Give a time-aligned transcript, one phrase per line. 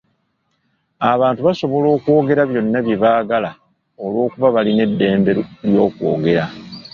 [1.13, 3.51] Abantu basobola okwogera byonna bye baagala
[4.03, 5.31] olw'okuba balina eddembe
[5.69, 6.45] ly'okwogera.